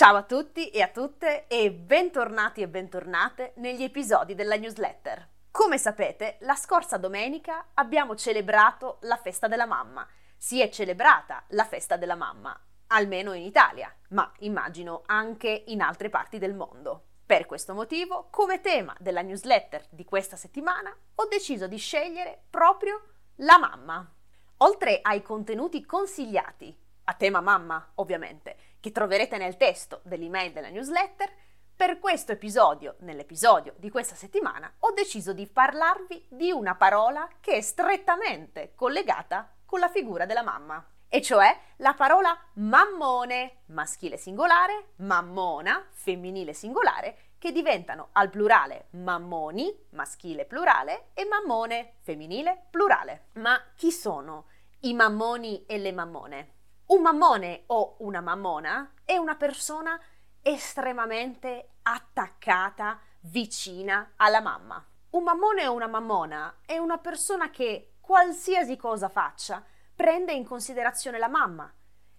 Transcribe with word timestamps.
Ciao 0.00 0.16
a 0.16 0.22
tutti 0.22 0.70
e 0.70 0.80
a 0.80 0.88
tutte 0.88 1.46
e 1.46 1.70
bentornati 1.70 2.62
e 2.62 2.68
bentornate 2.68 3.52
negli 3.56 3.82
episodi 3.82 4.34
della 4.34 4.56
newsletter. 4.56 5.28
Come 5.50 5.76
sapete, 5.76 6.38
la 6.40 6.54
scorsa 6.54 6.96
domenica 6.96 7.66
abbiamo 7.74 8.16
celebrato 8.16 8.96
la 9.02 9.18
festa 9.18 9.46
della 9.46 9.66
mamma. 9.66 10.08
Si 10.38 10.58
è 10.58 10.70
celebrata 10.70 11.44
la 11.48 11.66
festa 11.66 11.98
della 11.98 12.14
mamma, 12.14 12.58
almeno 12.86 13.34
in 13.34 13.42
Italia, 13.42 13.94
ma 14.12 14.32
immagino 14.38 15.02
anche 15.04 15.64
in 15.66 15.82
altre 15.82 16.08
parti 16.08 16.38
del 16.38 16.54
mondo. 16.54 17.08
Per 17.26 17.44
questo 17.44 17.74
motivo, 17.74 18.28
come 18.30 18.62
tema 18.62 18.96
della 18.98 19.20
newsletter 19.20 19.84
di 19.90 20.06
questa 20.06 20.36
settimana, 20.36 20.96
ho 21.16 21.26
deciso 21.26 21.66
di 21.66 21.76
scegliere 21.76 22.44
proprio 22.48 23.02
la 23.40 23.58
mamma. 23.58 24.10
Oltre 24.62 25.00
ai 25.02 25.20
contenuti 25.20 25.84
consigliati, 25.84 26.74
a 27.04 27.14
tema 27.14 27.40
mamma 27.42 27.92
ovviamente, 27.96 28.56
che 28.80 28.92
troverete 28.92 29.36
nel 29.36 29.56
testo 29.56 30.00
dell'email 30.04 30.52
della 30.52 30.70
newsletter, 30.70 31.30
per 31.76 31.98
questo 31.98 32.32
episodio, 32.32 32.96
nell'episodio 33.00 33.74
di 33.78 33.88
questa 33.88 34.14
settimana, 34.14 34.70
ho 34.80 34.92
deciso 34.92 35.32
di 35.32 35.46
parlarvi 35.46 36.26
di 36.28 36.50
una 36.50 36.74
parola 36.74 37.28
che 37.40 37.52
è 37.52 37.60
strettamente 37.60 38.72
collegata 38.74 39.50
con 39.64 39.80
la 39.80 39.88
figura 39.88 40.26
della 40.26 40.42
mamma, 40.42 40.84
e 41.08 41.22
cioè 41.22 41.58
la 41.76 41.94
parola 41.94 42.38
mammone, 42.54 43.62
maschile 43.66 44.16
singolare, 44.16 44.90
mammona, 44.96 45.86
femminile 45.90 46.52
singolare, 46.52 47.30
che 47.38 47.50
diventano 47.50 48.10
al 48.12 48.28
plurale 48.28 48.88
mammoni, 48.90 49.74
maschile 49.90 50.44
plurale, 50.44 51.08
e 51.14 51.24
mammone, 51.24 51.94
femminile 52.00 52.66
plurale. 52.70 53.28
Ma 53.34 53.58
chi 53.74 53.90
sono 53.90 54.48
i 54.80 54.92
mammoni 54.92 55.64
e 55.64 55.78
le 55.78 55.92
mammone? 55.92 56.54
Un 56.90 57.02
mammone 57.02 57.62
o 57.66 57.94
una 58.00 58.20
mammona 58.20 58.94
è 59.04 59.16
una 59.16 59.36
persona 59.36 59.96
estremamente 60.42 61.74
attaccata, 61.82 62.98
vicina 63.20 64.14
alla 64.16 64.40
mamma. 64.40 64.84
Un 65.10 65.22
mammone 65.22 65.68
o 65.68 65.72
una 65.72 65.86
mammona 65.86 66.62
è 66.66 66.78
una 66.78 66.98
persona 66.98 67.50
che 67.50 67.92
qualsiasi 68.00 68.76
cosa 68.76 69.08
faccia 69.08 69.64
prende 69.94 70.32
in 70.32 70.44
considerazione 70.44 71.18
la 71.18 71.28
mamma. 71.28 71.72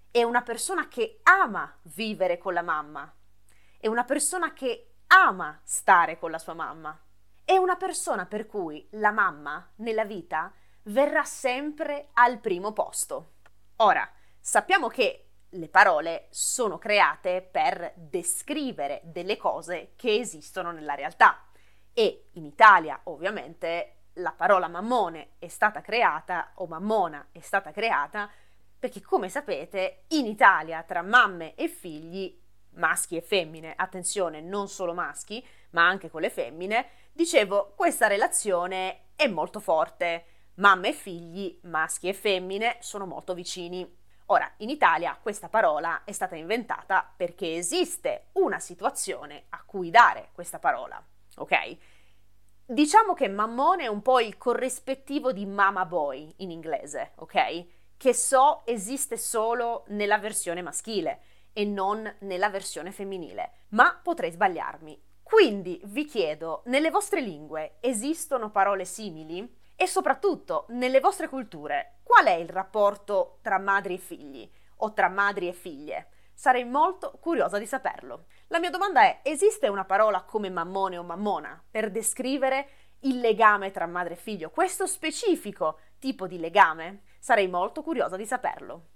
È 0.10 0.24
una 0.24 0.42
persona 0.42 0.88
che 0.88 1.20
ama 1.24 1.70
vivere 1.94 2.38
con 2.38 2.54
la 2.54 2.62
mamma. 2.62 3.14
È 3.78 3.88
una 3.88 4.06
persona 4.06 4.54
che 4.54 5.00
ama 5.08 5.60
stare 5.66 6.18
con 6.18 6.32
la 6.32 6.40
sua 6.40 6.54
mamma. 6.54 6.98
È 7.44 7.58
una 7.58 7.76
persona 7.76 8.26
per 8.26 8.48
cui 8.48 8.88
la 8.92 9.12
mamma 9.12 9.70
nella 9.78 10.06
vita 10.06 10.50
verrà 10.84 11.26
sempre 11.26 12.12
al 12.14 12.40
primo 12.40 12.72
posto. 12.72 13.34
Ora, 13.78 14.10
sappiamo 14.42 14.88
che 14.88 15.28
le 15.48 15.70
parole 15.70 16.28
sono 16.32 16.78
create 16.78 17.42
per 17.42 17.94
descrivere 17.96 19.02
delle 19.04 19.38
cose 19.38 19.94
che 19.96 20.16
esistono 20.16 20.72
nella 20.72 20.96
realtà 20.96 21.46
e 21.94 22.30
in 22.34 22.46
Italia 22.46 23.00
ovviamente 23.04 23.98
la 24.16 24.32
parola 24.32 24.68
mammone 24.68 25.36
è 25.40 25.48
stata 25.48 25.82
creata 25.82 26.52
o 26.56 26.68
mammona 26.68 27.28
è 27.32 27.40
stata 27.40 27.72
creata 27.72 28.30
perché 28.80 29.02
come 29.02 29.30
sapete 29.30 30.06
in 30.10 30.26
Italia 30.26 30.82
tra 30.84 31.02
mamme 31.02 31.54
e 31.56 31.68
figli 31.68 32.40
maschi 32.74 33.18
e 33.18 33.22
femmine, 33.22 33.74
attenzione, 33.76 34.42
non 34.42 34.68
solo 34.68 34.94
maschi, 34.94 35.46
ma 35.72 35.88
anche 35.88 36.10
con 36.10 36.22
le 36.22 36.30
femmine, 36.30 36.88
dicevo, 37.12 37.74
questa 37.76 38.08
relazione 38.08 39.10
è 39.16 39.28
molto 39.28 39.60
forte. 39.60 40.26
Mamma 40.56 40.88
e 40.88 40.94
figli, 40.94 41.60
maschi 41.64 42.08
e 42.08 42.14
femmine, 42.14 42.78
sono 42.80 43.06
molto 43.06 43.34
vicini. 43.34 44.00
Ora, 44.32 44.50
in 44.60 44.70
Italia 44.70 45.18
questa 45.22 45.50
parola 45.50 46.06
è 46.06 46.14
stata 46.14 46.38
inventata 46.38 47.06
perché 47.18 47.58
esiste 47.58 48.28
una 48.34 48.60
situazione 48.60 49.48
a 49.50 49.62
cui 49.66 49.90
dare 49.90 50.30
questa 50.32 50.58
parola, 50.58 51.06
ok? 51.36 51.78
Diciamo 52.66 53.14
che 53.14 53.28
mammone 53.28 53.84
è 53.84 53.88
un 53.88 54.02
po' 54.02 54.22
il 54.22 54.38
corrispettivo 54.38 55.34
di 55.34 55.46
mama 55.46 55.86
boy 55.86 56.34
in 56.38 56.50
inglese, 56.50 57.12
ok? 57.16 57.66
Che 57.98 58.14
so 58.14 58.62
esiste 58.66 59.18
solo 59.18 59.84
nella 59.90 60.18
versione 60.18 60.62
maschile 60.62 61.24
e 61.52 61.66
non 61.66 62.10
nella 62.20 62.50
versione 62.50 62.94
femminile, 62.94 63.66
ma 63.72 64.00
potrei 64.02 64.32
sbagliarmi. 64.32 64.98
Quindi 65.22 65.82
vi 65.88 66.06
chiedo, 66.06 66.62
nelle 66.68 66.90
vostre 66.90 67.20
lingue 67.20 67.80
esistono 67.82 68.50
parole 68.50 68.86
simili? 68.86 69.60
E 69.82 69.88
soprattutto, 69.88 70.66
nelle 70.70 71.00
vostre 71.00 71.28
culture, 71.28 72.02
qual 72.04 72.28
è 72.28 72.34
il 72.34 72.50
rapporto 72.50 73.40
tra 73.42 73.58
madri 73.58 73.96
e 73.96 73.98
figli 73.98 74.48
o 74.76 74.94
tra 74.94 75.10
madri 75.10 75.48
e 75.48 75.54
figlie? 75.54 76.10
Sarei 76.36 76.66
molto 76.66 77.18
curiosa 77.20 77.58
di 77.58 77.66
saperlo. 77.66 78.26
La 78.50 78.60
mia 78.60 78.70
domanda 78.70 79.02
è, 79.02 79.22
esiste 79.24 79.68
una 79.70 79.84
parola 79.84 80.22
come 80.22 80.52
mammone 80.52 81.00
o 81.00 81.04
mammona 81.04 81.60
per 81.72 81.90
descrivere 81.90 82.68
il 83.00 83.20
legame 83.20 83.72
tra 83.72 83.88
madre 83.88 84.14
e 84.14 84.18
figlio, 84.18 84.52
questo 84.52 84.86
specifico 84.86 85.80
tipo 85.98 86.28
di 86.28 86.38
legame? 86.38 87.02
Sarei 87.18 87.48
molto 87.48 87.82
curiosa 87.82 88.18
di 88.18 88.26
saperlo. 88.28 88.90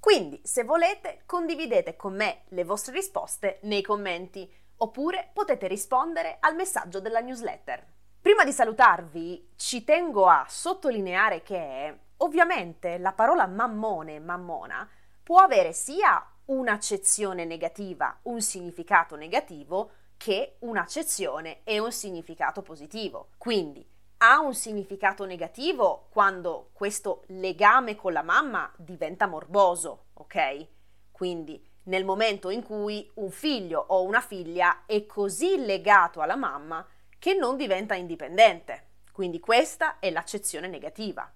Quindi, 0.00 0.40
se 0.42 0.64
volete, 0.64 1.22
condividete 1.24 1.94
con 1.94 2.16
me 2.16 2.46
le 2.48 2.64
vostre 2.64 2.94
risposte 2.94 3.60
nei 3.62 3.82
commenti, 3.82 4.52
oppure 4.78 5.30
potete 5.32 5.68
rispondere 5.68 6.38
al 6.40 6.56
messaggio 6.56 6.98
della 6.98 7.20
newsletter. 7.20 7.94
Prima 8.26 8.42
di 8.42 8.50
salutarvi, 8.50 9.50
ci 9.54 9.84
tengo 9.84 10.26
a 10.26 10.44
sottolineare 10.48 11.44
che 11.44 11.96
ovviamente 12.16 12.98
la 12.98 13.12
parola 13.12 13.46
mammone, 13.46 14.18
mammona, 14.18 14.90
può 15.22 15.38
avere 15.38 15.72
sia 15.72 16.28
un'accezione 16.46 17.44
negativa, 17.44 18.18
un 18.22 18.40
significato 18.40 19.14
negativo, 19.14 19.90
che 20.16 20.56
un'accezione 20.58 21.60
e 21.62 21.78
un 21.78 21.92
significato 21.92 22.62
positivo. 22.62 23.28
Quindi, 23.38 23.88
ha 24.16 24.40
un 24.40 24.54
significato 24.54 25.24
negativo 25.24 26.08
quando 26.10 26.70
questo 26.72 27.22
legame 27.26 27.94
con 27.94 28.12
la 28.12 28.22
mamma 28.22 28.68
diventa 28.74 29.28
morboso, 29.28 30.06
ok? 30.14 30.66
Quindi 31.12 31.64
nel 31.84 32.04
momento 32.04 32.50
in 32.50 32.64
cui 32.64 33.08
un 33.14 33.30
figlio 33.30 33.84
o 33.86 34.02
una 34.02 34.20
figlia 34.20 34.82
è 34.84 35.06
così 35.06 35.64
legato 35.64 36.20
alla 36.20 36.34
mamma 36.34 36.84
che 37.18 37.34
non 37.34 37.56
diventa 37.56 37.94
indipendente. 37.94 38.88
Quindi 39.12 39.40
questa 39.40 39.98
è 39.98 40.10
l'accezione 40.10 40.68
negativa. 40.68 41.30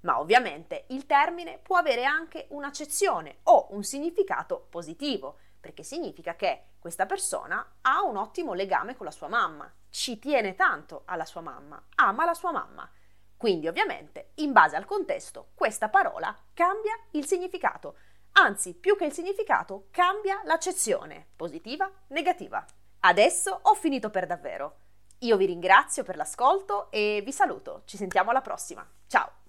Ma 0.00 0.20
ovviamente 0.20 0.84
il 0.88 1.06
termine 1.06 1.58
può 1.58 1.76
avere 1.76 2.04
anche 2.04 2.46
un'accezione 2.50 3.38
o 3.44 3.68
un 3.70 3.82
significato 3.82 4.66
positivo, 4.70 5.38
perché 5.58 5.82
significa 5.82 6.36
che 6.36 6.74
questa 6.78 7.06
persona 7.06 7.78
ha 7.80 8.02
un 8.04 8.16
ottimo 8.16 8.52
legame 8.52 8.94
con 8.94 9.06
la 9.06 9.12
sua 9.12 9.28
mamma, 9.28 9.72
ci 9.90 10.18
tiene 10.18 10.54
tanto 10.54 11.02
alla 11.06 11.24
sua 11.24 11.40
mamma, 11.40 11.82
ama 11.96 12.24
la 12.24 12.34
sua 12.34 12.52
mamma. 12.52 12.88
Quindi 13.36 13.66
ovviamente, 13.66 14.30
in 14.36 14.52
base 14.52 14.76
al 14.76 14.84
contesto, 14.84 15.48
questa 15.54 15.88
parola 15.88 16.36
cambia 16.54 16.96
il 17.12 17.26
significato, 17.26 17.96
anzi 18.32 18.74
più 18.74 18.96
che 18.96 19.06
il 19.06 19.12
significato 19.12 19.88
cambia 19.90 20.40
l'accezione, 20.44 21.28
positiva, 21.34 21.90
negativa. 22.08 22.64
Adesso 23.00 23.58
ho 23.62 23.74
finito 23.74 24.10
per 24.10 24.26
davvero. 24.26 24.80
Io 25.26 25.36
vi 25.36 25.46
ringrazio 25.46 26.04
per 26.04 26.14
l'ascolto 26.14 26.88
e 26.92 27.20
vi 27.24 27.32
saluto. 27.32 27.82
Ci 27.84 27.96
sentiamo 27.96 28.30
alla 28.30 28.42
prossima. 28.42 28.86
Ciao! 29.08 29.45